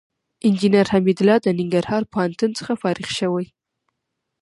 انجينر 0.47 0.85
حميدالله 0.93 1.37
د 1.41 1.47
ننګرهار 1.59 2.03
پوهنتون 2.13 2.51
څخه 2.59 2.71
فارغ 2.81 3.07
شوى. 3.19 3.45